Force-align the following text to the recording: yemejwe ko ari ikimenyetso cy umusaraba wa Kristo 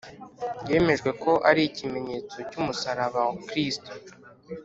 yemejwe 0.71 1.09
ko 1.23 1.31
ari 1.49 1.61
ikimenyetso 1.69 2.37
cy 2.49 2.57
umusaraba 2.61 3.19
wa 3.27 3.35
Kristo 3.47 3.91